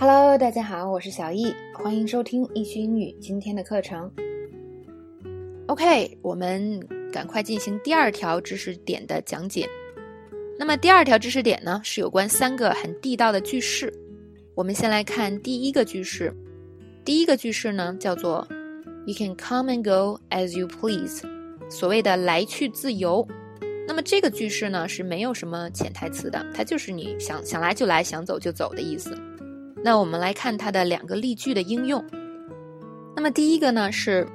[0.00, 4.08] Hello，大家好，我是小易，欢迎收听易趣英语今天的课程。
[5.66, 6.80] OK，我们
[7.12, 9.68] 赶快进行第二条知识点的讲解。
[10.56, 13.92] 那么第二条知识点呢，是有关三个很地道的句式。
[14.54, 16.32] 我们先来看第一个句式。
[17.04, 18.46] 第一个句式呢，叫做
[19.04, 21.24] "You can come and go as you please"，
[21.68, 23.26] 所谓的来去自由。
[23.84, 29.18] 那么这个句式呢，是没有什么潜台词的，它就是你想想来就来，想走就走的意思。
[29.82, 32.04] 那我们来看它的两个例句的应用。
[33.14, 34.26] 那么第一个呢是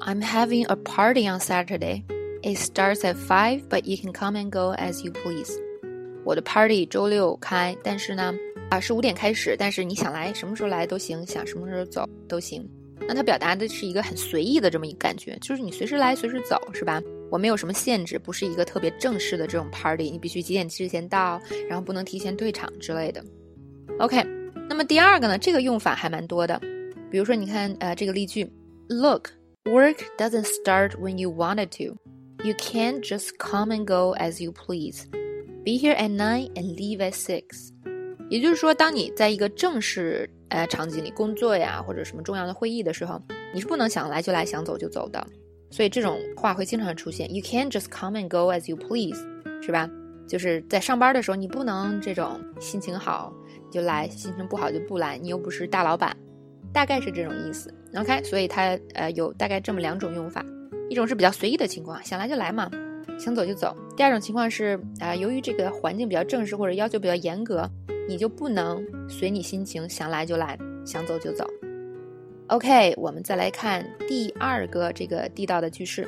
[0.00, 2.02] ，I'm having a party on Saturday.
[2.42, 5.52] It starts at five, but you can come and go as you please.
[6.24, 8.34] 我的 party 周六开，但是呢，
[8.70, 12.68] 啊是五点开始，但是你想来什么时候来都行，想什么时候走都行。
[13.06, 17.02] 那它表达的是一个很随意的这么一个感觉，就是你随时来随时走，是吧？
[17.30, 23.24] 我没有什么限制，不是一个特别正式的这种 party，你必须几点之前到，然后不能提前退场之类的。
[23.98, 24.43] OK。
[24.68, 26.60] 那么第二个呢，这个用法还蛮多的，
[27.10, 28.50] 比如说你看，呃，这个例句
[28.88, 29.30] ，Look,
[29.64, 31.96] work doesn't start when you wanted to.
[32.44, 35.04] You can't just come and go as you please.
[35.64, 37.70] Be here at nine and leave at six.
[38.28, 43.20] 也就是说，当你在一个正式呃场景里工作呀，或者什么重要的会议的时候，
[43.54, 45.24] 你是不能想来就来，想走就走的。
[45.70, 47.32] 所以这种话会经常出现。
[47.32, 49.18] You can't just come and go as you please，
[49.62, 49.88] 是吧？
[50.26, 53.32] 就是在上班的时候，你不能这种心情好。
[53.74, 55.18] 就来，心情不好就不来。
[55.18, 56.16] 你又不是大老板，
[56.72, 57.74] 大概是这种意思。
[57.96, 60.46] OK，所以它呃有大概这么两种用法，
[60.88, 62.70] 一种是比较随意的情况，想来就来嘛，
[63.18, 63.76] 想走就走。
[63.96, 67.68] 第二种情况是啊，由于这个环境比较正式或者要求比较严格，
[68.08, 71.44] 你就不能随你心情想来就来，想走就走。
[72.46, 76.06] OK，我们再来看第二个这个地道的句式，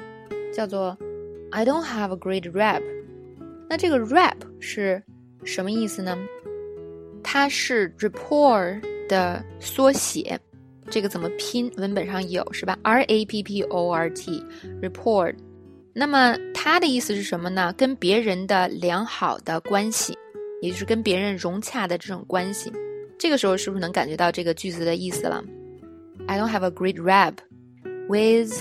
[0.55, 0.97] 叫做
[1.51, 2.83] I don't have a great rap。
[3.69, 5.03] 那这个 rap 是
[5.45, 6.17] 什么意思呢？
[7.29, 10.39] 它是 report 的缩写，
[10.89, 11.69] 这个怎么拼？
[11.77, 15.35] 文本上有是吧？R A P P O R T，report。
[15.93, 17.75] 那么它的意思是什么呢？
[17.77, 20.17] 跟别人的良好的关系，
[20.63, 22.73] 也就是跟别人融洽的这种关系。
[23.19, 25.43] 这个时候是不是能感觉到这个句子的意思了
[26.29, 27.35] ？I don't have a great rap
[28.09, 28.53] with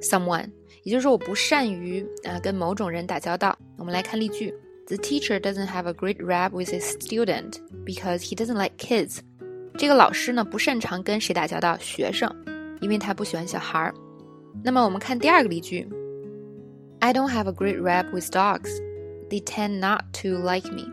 [0.00, 0.48] someone，
[0.84, 3.58] 也就是说我不善于啊跟某种人打交道。
[3.76, 4.54] 我们来看例句。
[4.90, 9.18] The teacher doesn't have a great rap with his student because he doesn't like kids。
[9.78, 12.28] 这个老师呢不擅长跟谁打交道，学生，
[12.80, 13.94] 因为他不喜欢小孩儿。
[14.64, 15.88] 那么我们看第二个例句
[16.98, 18.68] ：I don't have a great rap with dogs.
[19.30, 20.92] They tend not to like me。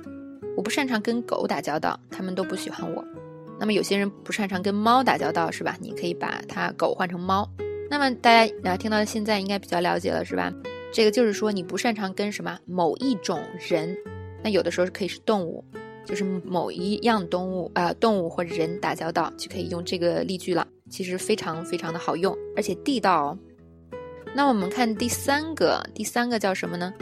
[0.55, 3.03] 我不擅长跟狗打交道，他们都不喜欢我。
[3.59, 5.75] 那么有些人不擅长跟猫打交道，是吧？
[5.81, 7.49] 你可以把它狗换成猫。
[7.89, 10.53] 那么大家啊听到现在应该比较了解了，是吧？
[10.91, 13.39] 这个就是说，你不擅长跟什么某一种
[13.69, 13.95] 人，
[14.43, 15.63] 那有的时候是可以是动物，
[16.05, 20.67] 就是某一样动物啊，动物或者人打交道，就可以用这个例句了。
[20.89, 23.25] 其实非常非常的好用，而且地道。
[23.25, 23.39] 哦。
[24.33, 26.93] 那我们看第三个，第三个叫什么呢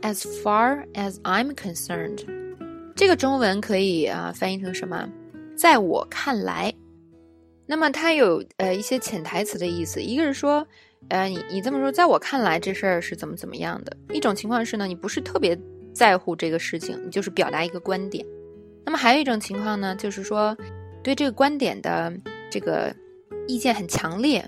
[0.00, 2.24] ？As far as I'm concerned，
[2.94, 5.08] 这个中文可以啊翻译成什么？
[5.56, 6.72] 在我看来，
[7.66, 10.66] 那么它有呃一些潜台词的意思，一个是说。
[11.08, 13.94] 呃，你你这么说，在我看来，这事儿是怎么怎么样的？
[14.14, 15.58] 一种情况是呢，你不是特别
[15.92, 18.24] 在乎这个事情，你就是表达一个观点。
[18.84, 20.56] 那么还有一种情况呢，就是说
[21.02, 22.12] 对这个观点的
[22.50, 22.94] 这个
[23.46, 24.44] 意见很强烈。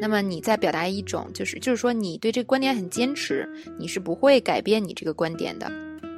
[0.00, 3.46] 那么你在表达一种，就是就是说你对这个观点很坚持，
[3.78, 5.70] 你是不会改变你这个观点的。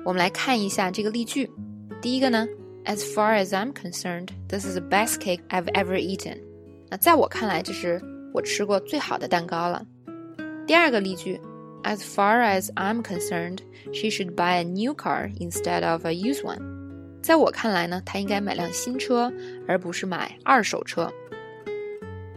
[0.05, 1.51] 我们来看一下这个例句。
[2.01, 2.47] 第一个呢
[2.85, 6.39] ，As far as I'm concerned, this is the best cake I've ever eaten。
[6.89, 8.01] 那在我看来，这是。
[8.33, 9.85] 我吃过最好的蛋糕了。
[10.67, 11.41] 第二个例句
[11.83, 13.59] ，As far as I'm concerned,
[13.93, 16.61] she should buy a new car instead of a used one。
[17.23, 19.33] 在我看来呢，她应该买辆新车，
[19.69, 21.13] 而不是买二手车。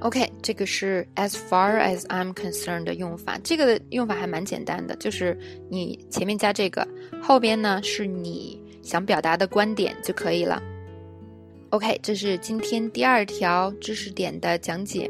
[0.01, 3.39] OK，这个是 as far as I'm concerned 的用法。
[3.43, 5.35] 这个用法还蛮简单的，就是
[5.69, 6.87] 你前面加这个，
[7.21, 10.61] 后边呢是你想表达的观点就可以了。
[11.69, 15.09] OK，这是今天第二条知识点的讲解。